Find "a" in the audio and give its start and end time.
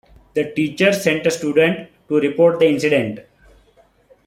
1.27-1.29